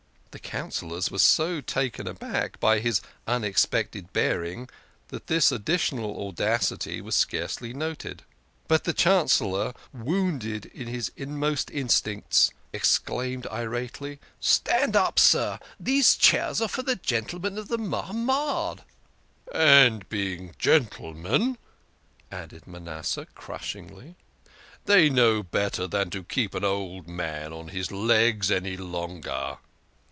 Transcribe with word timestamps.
The 0.31 0.39
Coun 0.39 0.69
cillors 0.69 1.11
were 1.11 1.19
so 1.19 1.59
taken 1.59 2.07
aback 2.07 2.57
by 2.61 2.79
his 2.79 3.01
unexpected 3.27 4.13
bearing 4.13 4.69
that 5.09 5.27
this 5.27 5.51
additional 5.51 6.25
audacity 6.29 7.01
was 7.01 7.15
scarcely 7.15 7.73
noted. 7.73 8.23
But 8.69 8.85
the 8.85 8.93
Chan 8.93 9.27
cellor, 9.27 9.73
wounded 9.91 10.67
in 10.67 10.87
his 10.87 11.11
inmost 11.17 11.69
instincts, 11.71 12.49
exclaimed 12.71 13.45
irately, 13.51 14.19
THE 14.39 14.39
KING 14.39 14.39
OF 14.39 14.39
SCHNORRERS. 14.45 14.63
115" 14.65 14.93
Stand 14.93 14.95
up, 14.95 15.19
sir. 15.19 15.59
These 15.77 16.15
chairs 16.15 16.61
are 16.61 16.69
for 16.69 16.83
the 16.83 16.95
gentlemen 16.95 17.57
of 17.57 17.67
the 17.67 17.77
Mahamad."" 17.77 18.85
And 19.83 20.07
being 20.07 20.55
gentlemen," 20.57 21.57
added 22.31 22.65
Manasseh 22.65 23.27
crushingly," 23.35 24.15
they 24.85 25.09
know 25.09 25.43
better 25.43 25.87
than 25.87 26.09
to 26.11 26.23
keep 26.23 26.55
an 26.55 26.63
old 26.63 27.09
man 27.09 27.51
on 27.51 27.67
his 27.67 27.91
legs 27.91 28.49
any 28.49 28.77
longer." 28.77 29.57